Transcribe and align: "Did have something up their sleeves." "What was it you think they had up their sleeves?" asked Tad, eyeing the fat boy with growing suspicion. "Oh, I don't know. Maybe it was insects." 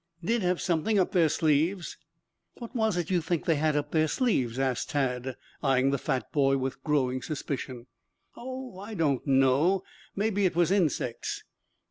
"Did 0.25 0.41
have 0.41 0.59
something 0.59 0.97
up 0.97 1.11
their 1.11 1.29
sleeves." 1.29 1.95
"What 2.57 2.75
was 2.75 2.97
it 2.97 3.11
you 3.11 3.21
think 3.21 3.45
they 3.45 3.57
had 3.57 3.75
up 3.75 3.91
their 3.91 4.07
sleeves?" 4.07 4.57
asked 4.57 4.89
Tad, 4.89 5.37
eyeing 5.61 5.91
the 5.91 5.99
fat 5.99 6.31
boy 6.31 6.57
with 6.57 6.83
growing 6.83 7.21
suspicion. 7.21 7.85
"Oh, 8.35 8.79
I 8.79 8.95
don't 8.95 9.27
know. 9.27 9.83
Maybe 10.15 10.45
it 10.47 10.55
was 10.55 10.71
insects." 10.71 11.43